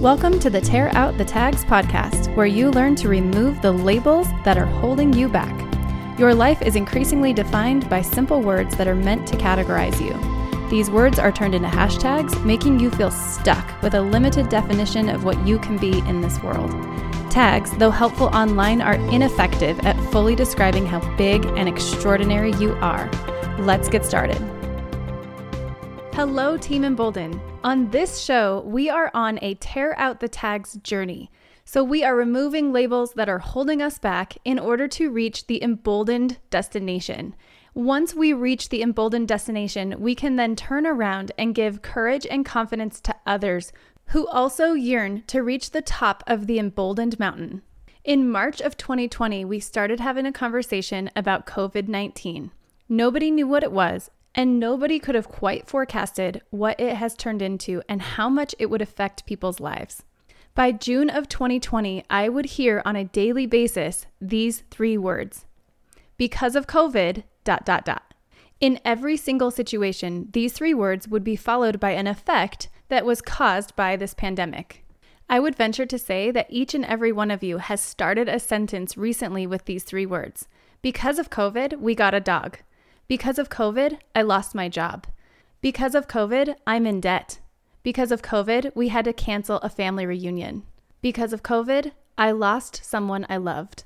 Welcome 0.00 0.40
to 0.40 0.48
the 0.48 0.62
Tear 0.62 0.88
Out 0.96 1.18
the 1.18 1.26
Tags 1.26 1.62
podcast, 1.62 2.34
where 2.34 2.46
you 2.46 2.70
learn 2.70 2.94
to 2.96 3.08
remove 3.10 3.60
the 3.60 3.70
labels 3.70 4.26
that 4.44 4.56
are 4.56 4.64
holding 4.64 5.12
you 5.12 5.28
back. 5.28 5.54
Your 6.18 6.34
life 6.34 6.62
is 6.62 6.74
increasingly 6.74 7.34
defined 7.34 7.86
by 7.90 8.00
simple 8.00 8.40
words 8.40 8.74
that 8.78 8.88
are 8.88 8.94
meant 8.94 9.28
to 9.28 9.36
categorize 9.36 10.00
you. 10.00 10.70
These 10.70 10.88
words 10.88 11.18
are 11.18 11.30
turned 11.30 11.54
into 11.54 11.68
hashtags, 11.68 12.42
making 12.46 12.80
you 12.80 12.90
feel 12.90 13.10
stuck 13.10 13.82
with 13.82 13.92
a 13.92 14.00
limited 14.00 14.48
definition 14.48 15.10
of 15.10 15.24
what 15.24 15.46
you 15.46 15.58
can 15.58 15.76
be 15.76 15.98
in 15.98 16.22
this 16.22 16.42
world. 16.42 16.70
Tags, 17.30 17.70
though 17.72 17.90
helpful 17.90 18.28
online, 18.28 18.80
are 18.80 18.94
ineffective 19.10 19.78
at 19.80 20.00
fully 20.10 20.34
describing 20.34 20.86
how 20.86 21.00
big 21.16 21.44
and 21.44 21.68
extraordinary 21.68 22.54
you 22.54 22.72
are. 22.76 23.10
Let's 23.58 23.90
get 23.90 24.06
started. 24.06 24.40
Hello, 26.20 26.58
Team 26.58 26.84
Embolden. 26.84 27.40
On 27.64 27.88
this 27.88 28.20
show, 28.20 28.60
we 28.66 28.90
are 28.90 29.10
on 29.14 29.38
a 29.40 29.54
tear 29.54 29.98
out 29.98 30.20
the 30.20 30.28
tags 30.28 30.76
journey. 30.82 31.30
So, 31.64 31.82
we 31.82 32.04
are 32.04 32.14
removing 32.14 32.74
labels 32.74 33.14
that 33.14 33.30
are 33.30 33.38
holding 33.38 33.80
us 33.80 33.98
back 33.98 34.36
in 34.44 34.58
order 34.58 34.86
to 34.88 35.10
reach 35.10 35.46
the 35.46 35.62
emboldened 35.62 36.36
destination. 36.50 37.34
Once 37.72 38.14
we 38.14 38.34
reach 38.34 38.68
the 38.68 38.82
emboldened 38.82 39.28
destination, 39.28 39.94
we 39.98 40.14
can 40.14 40.36
then 40.36 40.56
turn 40.56 40.86
around 40.86 41.32
and 41.38 41.54
give 41.54 41.80
courage 41.80 42.26
and 42.30 42.44
confidence 42.44 43.00
to 43.00 43.16
others 43.26 43.72
who 44.08 44.28
also 44.28 44.74
yearn 44.74 45.22
to 45.26 45.42
reach 45.42 45.70
the 45.70 45.80
top 45.80 46.22
of 46.26 46.46
the 46.46 46.58
emboldened 46.58 47.18
mountain. 47.18 47.62
In 48.04 48.30
March 48.30 48.60
of 48.60 48.76
2020, 48.76 49.46
we 49.46 49.58
started 49.58 50.00
having 50.00 50.26
a 50.26 50.32
conversation 50.32 51.08
about 51.16 51.46
COVID 51.46 51.88
19. 51.88 52.50
Nobody 52.90 53.30
knew 53.30 53.48
what 53.48 53.62
it 53.62 53.72
was, 53.72 54.10
and 54.34 54.60
nobody 54.60 54.98
could 54.98 55.14
have 55.14 55.28
quite 55.28 55.66
forecasted 55.66 56.42
what 56.50 56.78
it 56.78 56.96
has 56.96 57.14
turned 57.14 57.42
into 57.42 57.82
and 57.88 58.00
how 58.02 58.28
much 58.28 58.54
it 58.58 58.66
would 58.70 58.82
affect 58.82 59.26
people's 59.26 59.60
lives. 59.60 60.02
By 60.54 60.72
June 60.72 61.10
of 61.10 61.28
2020, 61.28 62.04
I 62.10 62.28
would 62.28 62.46
hear 62.46 62.82
on 62.84 62.96
a 62.96 63.04
daily 63.04 63.46
basis 63.46 64.06
these 64.20 64.62
three 64.70 64.98
words 64.98 65.46
because 66.16 66.54
of 66.54 66.66
COVID, 66.66 67.22
dot, 67.44 67.64
dot, 67.64 67.84
dot. 67.84 68.14
In 68.60 68.78
every 68.84 69.16
single 69.16 69.50
situation, 69.50 70.28
these 70.32 70.52
three 70.52 70.74
words 70.74 71.08
would 71.08 71.24
be 71.24 71.34
followed 71.34 71.80
by 71.80 71.92
an 71.92 72.06
effect 72.06 72.68
that 72.88 73.06
was 73.06 73.22
caused 73.22 73.74
by 73.74 73.96
this 73.96 74.12
pandemic. 74.12 74.84
I 75.30 75.40
would 75.40 75.56
venture 75.56 75.86
to 75.86 75.98
say 75.98 76.30
that 76.32 76.48
each 76.50 76.74
and 76.74 76.84
every 76.84 77.12
one 77.12 77.30
of 77.30 77.42
you 77.42 77.58
has 77.58 77.80
started 77.80 78.28
a 78.28 78.38
sentence 78.38 78.98
recently 78.98 79.46
with 79.46 79.64
these 79.64 79.84
three 79.84 80.04
words. 80.04 80.46
Because 80.82 81.18
of 81.18 81.30
COVID, 81.30 81.78
we 81.78 81.94
got 81.94 82.14
a 82.14 82.20
dog. 82.20 82.58
Because 83.10 83.40
of 83.40 83.48
COVID, 83.48 83.98
I 84.14 84.22
lost 84.22 84.54
my 84.54 84.68
job. 84.68 85.04
Because 85.60 85.96
of 85.96 86.06
COVID, 86.06 86.54
I'm 86.64 86.86
in 86.86 87.00
debt. 87.00 87.40
Because 87.82 88.12
of 88.12 88.22
COVID, 88.22 88.70
we 88.76 88.86
had 88.86 89.04
to 89.04 89.12
cancel 89.12 89.56
a 89.56 89.68
family 89.68 90.06
reunion. 90.06 90.62
Because 91.02 91.32
of 91.32 91.42
COVID, 91.42 91.90
I 92.16 92.30
lost 92.30 92.84
someone 92.84 93.26
I 93.28 93.36
loved. 93.36 93.82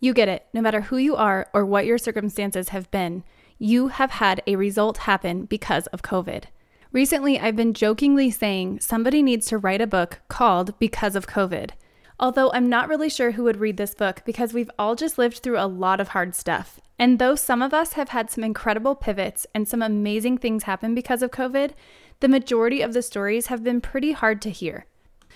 You 0.00 0.14
get 0.14 0.30
it. 0.30 0.46
No 0.54 0.62
matter 0.62 0.80
who 0.80 0.96
you 0.96 1.14
are 1.14 1.46
or 1.52 1.66
what 1.66 1.84
your 1.84 1.98
circumstances 1.98 2.70
have 2.70 2.90
been, 2.90 3.22
you 3.58 3.88
have 3.88 4.12
had 4.12 4.42
a 4.46 4.56
result 4.56 4.96
happen 4.96 5.44
because 5.44 5.86
of 5.88 6.00
COVID. 6.00 6.44
Recently, 6.90 7.38
I've 7.38 7.56
been 7.56 7.74
jokingly 7.74 8.30
saying 8.30 8.80
somebody 8.80 9.22
needs 9.22 9.44
to 9.48 9.58
write 9.58 9.82
a 9.82 9.86
book 9.86 10.22
called 10.28 10.78
Because 10.78 11.16
of 11.16 11.26
COVID. 11.26 11.72
Although 12.18 12.52
I'm 12.52 12.68
not 12.68 12.88
really 12.88 13.08
sure 13.08 13.32
who 13.32 13.44
would 13.44 13.58
read 13.58 13.76
this 13.76 13.94
book 13.94 14.22
because 14.24 14.52
we've 14.52 14.70
all 14.78 14.94
just 14.94 15.18
lived 15.18 15.38
through 15.38 15.58
a 15.58 15.66
lot 15.66 16.00
of 16.00 16.08
hard 16.08 16.34
stuff. 16.34 16.80
And 16.98 17.18
though 17.18 17.34
some 17.34 17.60
of 17.60 17.74
us 17.74 17.94
have 17.94 18.10
had 18.10 18.30
some 18.30 18.44
incredible 18.44 18.94
pivots 18.94 19.46
and 19.54 19.66
some 19.66 19.82
amazing 19.82 20.38
things 20.38 20.62
happen 20.62 20.94
because 20.94 21.22
of 21.22 21.32
COVID, 21.32 21.72
the 22.20 22.28
majority 22.28 22.80
of 22.82 22.92
the 22.92 23.02
stories 23.02 23.46
have 23.46 23.64
been 23.64 23.80
pretty 23.80 24.12
hard 24.12 24.40
to 24.42 24.50
hear. 24.50 24.86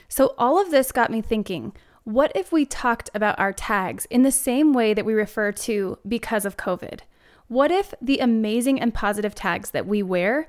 So, 0.09 0.35
all 0.39 0.61
of 0.61 0.71
this 0.71 0.93
got 0.93 1.11
me 1.11 1.21
thinking 1.21 1.73
what 2.05 2.33
if 2.35 2.53
we 2.53 2.65
talked 2.65 3.11
about 3.13 3.39
our 3.39 3.53
tags 3.53 4.07
in 4.07 4.23
the 4.23 4.33
same 4.33 4.73
way 4.73 4.95
that 4.95 5.05
we 5.05 5.13
refer 5.13 5.53
to 5.53 5.99
because 6.09 6.47
of 6.47 6.57
COVID? 6.57 7.01
What 7.49 7.71
if 7.71 7.93
the 8.01 8.19
amazing 8.21 8.81
and 8.81 8.95
positive 8.95 9.35
tags 9.35 9.73
that 9.73 9.87
we 9.87 10.03
wear 10.03 10.49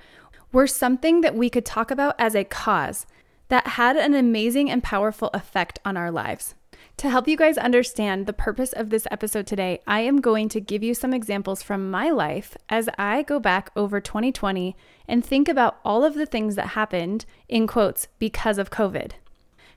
were 0.54 0.68
something 0.68 1.20
that 1.22 1.36
we 1.36 1.50
could 1.50 1.66
talk 1.66 1.92
about 1.92 2.16
as 2.18 2.36
a 2.36 2.46
cause 2.46 3.06
that 3.50 3.68
had 3.68 3.98
an 3.98 4.14
amazing 4.14 4.72
and 4.72 4.82
powerful 4.82 5.30
effect 5.34 5.80
on 5.84 5.98
our 5.98 6.10
lives? 6.10 6.56
To 6.98 7.10
help 7.10 7.28
you 7.28 7.38
guys 7.38 7.58
understand 7.58 8.26
the 8.26 8.34
purpose 8.34 8.74
of 8.74 8.90
this 8.90 9.08
episode 9.10 9.48
today, 9.48 9.80
I 9.88 10.02
am 10.02 10.20
going 10.20 10.50
to 10.50 10.60
give 10.60 10.84
you 10.84 10.94
some 10.94 11.14
examples 11.14 11.64
from 11.64 11.90
my 11.90 12.10
life 12.10 12.58
as 12.68 12.90
I 12.98 13.24
go 13.24 13.40
back 13.40 13.72
over 13.76 14.02
2020 14.02 14.76
and 15.08 15.24
think 15.24 15.48
about 15.48 15.80
all 15.86 16.04
of 16.04 16.14
the 16.14 16.26
things 16.26 16.56
that 16.56 16.70
happened, 16.70 17.26
in 17.48 17.68
quotes, 17.68 18.08
because 18.20 18.58
of 18.58 18.70
COVID. 18.70 19.12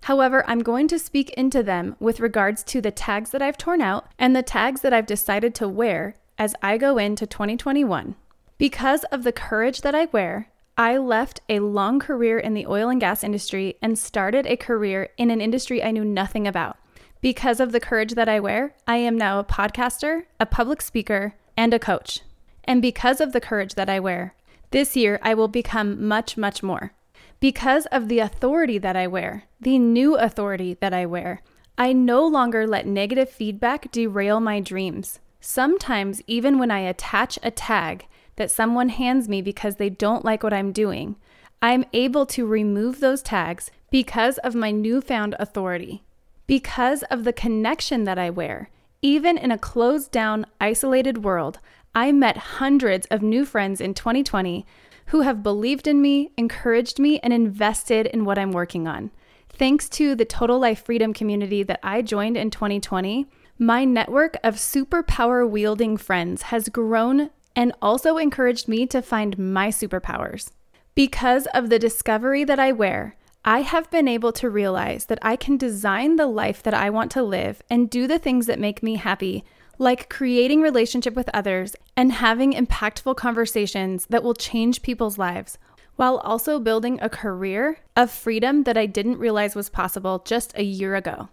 However, 0.02 0.44
I'm 0.48 0.64
going 0.64 0.88
to 0.88 0.98
speak 0.98 1.30
into 1.30 1.62
them 1.62 1.94
with 2.00 2.18
regards 2.18 2.64
to 2.64 2.80
the 2.80 2.90
tags 2.90 3.30
that 3.30 3.42
I've 3.42 3.56
torn 3.56 3.80
out 3.80 4.08
and 4.18 4.34
the 4.34 4.42
tags 4.42 4.80
that 4.80 4.92
I've 4.92 5.06
decided 5.06 5.54
to 5.56 5.68
wear 5.68 6.16
as 6.38 6.56
I 6.60 6.76
go 6.76 6.98
into 6.98 7.24
2021. 7.24 8.16
Because 8.58 9.04
of 9.04 9.22
the 9.22 9.32
courage 9.32 9.82
that 9.82 9.94
I 9.94 10.06
wear, 10.06 10.48
I 10.82 10.96
left 10.96 11.42
a 11.48 11.60
long 11.60 12.00
career 12.00 12.40
in 12.40 12.54
the 12.54 12.66
oil 12.66 12.88
and 12.88 12.98
gas 12.98 13.22
industry 13.22 13.76
and 13.80 13.96
started 13.96 14.46
a 14.46 14.56
career 14.56 15.10
in 15.16 15.30
an 15.30 15.40
industry 15.40 15.80
I 15.80 15.92
knew 15.92 16.04
nothing 16.04 16.44
about. 16.44 16.76
Because 17.20 17.60
of 17.60 17.70
the 17.70 17.78
courage 17.78 18.14
that 18.14 18.28
I 18.28 18.40
wear, 18.40 18.74
I 18.84 18.96
am 18.96 19.16
now 19.16 19.38
a 19.38 19.44
podcaster, 19.44 20.24
a 20.40 20.44
public 20.44 20.82
speaker, 20.82 21.34
and 21.56 21.72
a 21.72 21.78
coach. 21.78 22.22
And 22.64 22.82
because 22.82 23.20
of 23.20 23.32
the 23.32 23.40
courage 23.40 23.76
that 23.76 23.88
I 23.88 24.00
wear, 24.00 24.34
this 24.72 24.96
year 24.96 25.20
I 25.22 25.34
will 25.34 25.46
become 25.46 26.04
much, 26.04 26.36
much 26.36 26.64
more. 26.64 26.92
Because 27.38 27.86
of 27.92 28.08
the 28.08 28.18
authority 28.18 28.78
that 28.78 28.96
I 28.96 29.06
wear, 29.06 29.44
the 29.60 29.78
new 29.78 30.16
authority 30.16 30.74
that 30.80 30.92
I 30.92 31.06
wear, 31.06 31.42
I 31.78 31.92
no 31.92 32.26
longer 32.26 32.66
let 32.66 32.88
negative 32.88 33.30
feedback 33.30 33.92
derail 33.92 34.40
my 34.40 34.58
dreams. 34.58 35.20
Sometimes, 35.40 36.22
even 36.26 36.58
when 36.58 36.72
I 36.72 36.80
attach 36.80 37.38
a 37.44 37.52
tag 37.52 38.06
that 38.36 38.50
someone 38.50 38.88
hands 38.88 39.28
me 39.28 39.42
because 39.42 39.76
they 39.76 39.90
don't 39.90 40.24
like 40.24 40.42
what 40.42 40.52
I'm 40.52 40.72
doing, 40.72 41.16
I'm 41.60 41.84
able 41.92 42.26
to 42.26 42.46
remove 42.46 43.00
those 43.00 43.22
tags 43.22 43.70
because 43.90 44.38
of 44.38 44.54
my 44.54 44.70
newfound 44.70 45.34
authority 45.38 46.02
because 46.46 47.02
of 47.04 47.24
the 47.24 47.32
connection 47.32 48.04
that 48.04 48.18
I 48.18 48.30
wear. 48.30 48.68
Even 49.00 49.38
in 49.38 49.50
a 49.50 49.56
closed 49.56 50.10
down, 50.10 50.46
isolated 50.60 51.24
world, 51.24 51.58
I 51.94 52.12
met 52.12 52.36
hundreds 52.36 53.06
of 53.06 53.22
new 53.22 53.44
friends 53.44 53.80
in 53.80 53.94
2020 53.94 54.66
who 55.06 55.22
have 55.22 55.42
believed 55.42 55.86
in 55.86 56.00
me, 56.00 56.30
encouraged 56.36 56.98
me, 56.98 57.18
and 57.20 57.32
invested 57.32 58.06
in 58.06 58.24
what 58.24 58.38
I'm 58.38 58.52
working 58.52 58.86
on. 58.86 59.10
Thanks 59.48 59.88
to 59.90 60.14
the 60.14 60.24
Total 60.24 60.58
Life 60.58 60.84
Freedom 60.84 61.12
community 61.12 61.62
that 61.62 61.80
I 61.82 62.02
joined 62.02 62.36
in 62.36 62.50
2020, 62.50 63.26
my 63.58 63.84
network 63.84 64.36
of 64.44 64.56
superpower 64.56 65.48
wielding 65.48 65.96
friends 65.96 66.42
has 66.42 66.68
grown 66.68 67.30
and 67.54 67.72
also 67.82 68.16
encouraged 68.16 68.68
me 68.68 68.86
to 68.86 69.02
find 69.02 69.38
my 69.38 69.68
superpowers. 69.68 70.50
Because 70.94 71.46
of 71.54 71.68
the 71.68 71.78
discovery 71.78 72.44
that 72.44 72.58
I 72.58 72.72
wear, 72.72 73.16
I 73.44 73.62
have 73.62 73.90
been 73.90 74.06
able 74.06 74.32
to 74.32 74.48
realize 74.48 75.06
that 75.06 75.18
I 75.22 75.36
can 75.36 75.56
design 75.56 76.16
the 76.16 76.26
life 76.26 76.62
that 76.62 76.74
I 76.74 76.90
want 76.90 77.10
to 77.12 77.22
live 77.22 77.60
and 77.68 77.90
do 77.90 78.06
the 78.06 78.18
things 78.18 78.46
that 78.46 78.60
make 78.60 78.82
me 78.82 78.96
happy, 78.96 79.44
like 79.78 80.08
creating 80.08 80.60
relationship 80.60 81.14
with 81.14 81.28
others 81.34 81.74
and 81.96 82.12
having 82.12 82.52
impactful 82.52 83.16
conversations 83.16 84.06
that 84.10 84.22
will 84.22 84.34
change 84.34 84.82
people's 84.82 85.18
lives, 85.18 85.58
while 85.96 86.18
also 86.18 86.60
building 86.60 86.98
a 87.02 87.08
career 87.08 87.78
of 87.96 88.10
freedom 88.10 88.62
that 88.62 88.76
I 88.76 88.86
didn't 88.86 89.18
realize 89.18 89.56
was 89.56 89.68
possible 89.68 90.22
just 90.24 90.56
a 90.56 90.62
year 90.62 90.94
ago. 90.94 91.28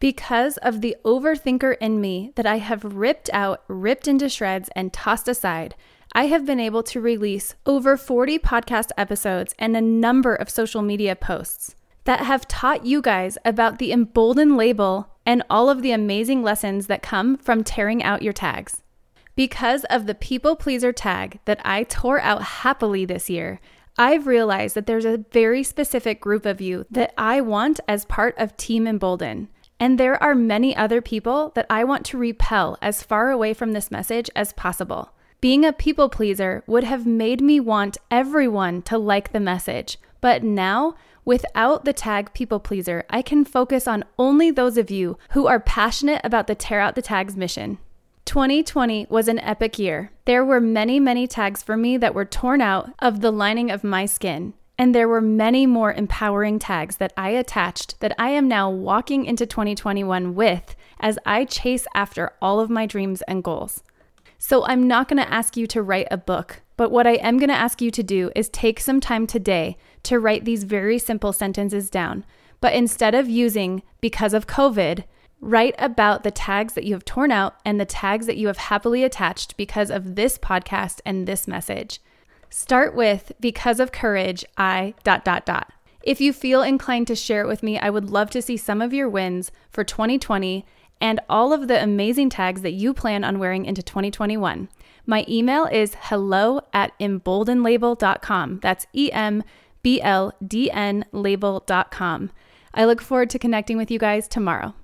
Because 0.00 0.58
of 0.58 0.80
the 0.80 0.96
overthinker 1.04 1.76
in 1.80 2.00
me 2.00 2.32
that 2.36 2.46
I 2.46 2.58
have 2.58 2.84
ripped 2.84 3.28
out, 3.32 3.64
ripped 3.66 4.06
into 4.06 4.28
shreds, 4.28 4.70
and 4.76 4.92
tossed 4.92 5.26
aside, 5.26 5.74
I 6.12 6.26
have 6.26 6.46
been 6.46 6.60
able 6.60 6.82
to 6.84 7.00
release 7.00 7.54
over 7.66 7.96
40 7.96 8.38
podcast 8.38 8.90
episodes 8.96 9.54
and 9.58 9.76
a 9.76 9.80
number 9.80 10.34
of 10.34 10.48
social 10.48 10.82
media 10.82 11.16
posts 11.16 11.74
that 12.04 12.20
have 12.20 12.48
taught 12.48 12.86
you 12.86 13.02
guys 13.02 13.36
about 13.44 13.78
the 13.78 13.92
emboldened 13.92 14.56
label 14.56 15.10
and 15.26 15.42
all 15.50 15.68
of 15.68 15.82
the 15.82 15.92
amazing 15.92 16.42
lessons 16.42 16.86
that 16.86 17.02
come 17.02 17.36
from 17.36 17.62
tearing 17.62 18.02
out 18.02 18.22
your 18.22 18.32
tags. 18.32 18.82
Because 19.34 19.84
of 19.84 20.06
the 20.06 20.14
people 20.14 20.56
pleaser 20.56 20.92
tag 20.92 21.40
that 21.44 21.60
I 21.64 21.82
tore 21.82 22.20
out 22.20 22.42
happily 22.42 23.04
this 23.04 23.28
year, 23.28 23.60
I've 23.98 24.26
realized 24.26 24.74
that 24.74 24.86
there's 24.86 25.04
a 25.04 25.24
very 25.32 25.62
specific 25.62 26.20
group 26.20 26.46
of 26.46 26.60
you 26.60 26.86
that 26.90 27.12
I 27.18 27.40
want 27.40 27.80
as 27.86 28.04
part 28.04 28.34
of 28.38 28.56
Team 28.56 28.86
Embolden. 28.86 29.48
And 29.80 29.98
there 29.98 30.20
are 30.22 30.34
many 30.34 30.74
other 30.74 31.00
people 31.00 31.52
that 31.54 31.66
I 31.70 31.84
want 31.84 32.04
to 32.06 32.18
repel 32.18 32.76
as 32.82 33.02
far 33.02 33.30
away 33.30 33.54
from 33.54 33.72
this 33.72 33.90
message 33.90 34.28
as 34.34 34.52
possible. 34.52 35.12
Being 35.40 35.64
a 35.64 35.72
people 35.72 36.08
pleaser 36.08 36.64
would 36.66 36.84
have 36.84 37.06
made 37.06 37.40
me 37.40 37.60
want 37.60 37.96
everyone 38.10 38.82
to 38.82 38.98
like 38.98 39.32
the 39.32 39.38
message, 39.38 39.98
but 40.20 40.42
now, 40.42 40.96
without 41.24 41.84
the 41.84 41.92
tag 41.92 42.34
people 42.34 42.58
pleaser, 42.58 43.04
I 43.08 43.22
can 43.22 43.44
focus 43.44 43.86
on 43.86 44.04
only 44.18 44.50
those 44.50 44.76
of 44.76 44.90
you 44.90 45.16
who 45.30 45.46
are 45.46 45.60
passionate 45.60 46.20
about 46.24 46.48
the 46.48 46.56
Tear 46.56 46.80
Out 46.80 46.96
the 46.96 47.02
Tags 47.02 47.36
mission. 47.36 47.78
2020 48.24 49.06
was 49.08 49.28
an 49.28 49.38
epic 49.38 49.78
year. 49.78 50.10
There 50.24 50.44
were 50.44 50.60
many, 50.60 50.98
many 50.98 51.26
tags 51.26 51.62
for 51.62 51.76
me 51.76 51.96
that 51.98 52.14
were 52.14 52.24
torn 52.24 52.60
out 52.60 52.90
of 52.98 53.20
the 53.20 53.30
lining 53.30 53.70
of 53.70 53.84
my 53.84 54.06
skin. 54.06 54.54
And 54.78 54.94
there 54.94 55.08
were 55.08 55.20
many 55.20 55.66
more 55.66 55.92
empowering 55.92 56.60
tags 56.60 56.98
that 56.98 57.12
I 57.16 57.30
attached 57.30 57.98
that 57.98 58.14
I 58.16 58.30
am 58.30 58.46
now 58.46 58.70
walking 58.70 59.24
into 59.24 59.44
2021 59.44 60.36
with 60.36 60.76
as 61.00 61.18
I 61.26 61.44
chase 61.44 61.86
after 61.94 62.32
all 62.40 62.60
of 62.60 62.70
my 62.70 62.86
dreams 62.86 63.20
and 63.22 63.42
goals. 63.42 63.82
So 64.38 64.64
I'm 64.66 64.86
not 64.86 65.08
going 65.08 65.20
to 65.22 65.32
ask 65.32 65.56
you 65.56 65.66
to 65.66 65.82
write 65.82 66.06
a 66.12 66.16
book, 66.16 66.62
but 66.76 66.92
what 66.92 67.08
I 67.08 67.14
am 67.14 67.38
going 67.38 67.48
to 67.48 67.54
ask 67.56 67.82
you 67.82 67.90
to 67.90 68.04
do 68.04 68.30
is 68.36 68.48
take 68.48 68.78
some 68.78 69.00
time 69.00 69.26
today 69.26 69.76
to 70.04 70.20
write 70.20 70.44
these 70.44 70.62
very 70.62 71.00
simple 71.00 71.32
sentences 71.32 71.90
down. 71.90 72.24
But 72.60 72.72
instead 72.72 73.16
of 73.16 73.28
using 73.28 73.82
because 74.00 74.32
of 74.32 74.46
COVID, 74.46 75.02
write 75.40 75.74
about 75.78 76.22
the 76.22 76.30
tags 76.30 76.74
that 76.74 76.84
you 76.84 76.94
have 76.94 77.04
torn 77.04 77.32
out 77.32 77.56
and 77.64 77.80
the 77.80 77.84
tags 77.84 78.26
that 78.26 78.36
you 78.36 78.46
have 78.46 78.58
happily 78.58 79.02
attached 79.02 79.56
because 79.56 79.90
of 79.90 80.14
this 80.14 80.38
podcast 80.38 81.00
and 81.04 81.26
this 81.26 81.48
message. 81.48 81.98
Start 82.50 82.94
with 82.94 83.32
because 83.40 83.80
of 83.80 83.92
courage, 83.92 84.44
I 84.56 84.94
dot 85.04 85.24
dot 85.24 85.44
dot. 85.44 85.72
If 86.02 86.20
you 86.20 86.32
feel 86.32 86.62
inclined 86.62 87.06
to 87.08 87.16
share 87.16 87.42
it 87.42 87.48
with 87.48 87.62
me, 87.62 87.78
I 87.78 87.90
would 87.90 88.10
love 88.10 88.30
to 88.30 88.42
see 88.42 88.56
some 88.56 88.80
of 88.80 88.94
your 88.94 89.08
wins 89.08 89.50
for 89.70 89.84
2020 89.84 90.64
and 91.00 91.20
all 91.28 91.52
of 91.52 91.68
the 91.68 91.82
amazing 91.82 92.30
tags 92.30 92.62
that 92.62 92.72
you 92.72 92.94
plan 92.94 93.24
on 93.24 93.38
wearing 93.38 93.64
into 93.64 93.82
2021. 93.82 94.68
My 95.06 95.24
email 95.28 95.66
is 95.66 95.96
hello 96.00 96.60
at 96.72 96.98
embldnlabel.com. 96.98 98.60
That's 98.60 98.86
E 98.92 99.10
M 99.12 99.42
B 99.82 100.00
L 100.00 100.32
D 100.46 100.70
N 100.70 101.04
label.com. 101.12 102.30
I 102.74 102.84
look 102.84 103.00
forward 103.00 103.30
to 103.30 103.38
connecting 103.38 103.76
with 103.76 103.90
you 103.90 103.98
guys 103.98 104.28
tomorrow. 104.28 104.74